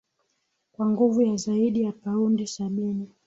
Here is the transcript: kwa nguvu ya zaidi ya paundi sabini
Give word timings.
kwa 0.71 0.85
nguvu 0.89 1.21
ya 1.21 1.35
zaidi 1.35 1.81
ya 1.83 1.91
paundi 1.91 2.47
sabini 2.47 3.09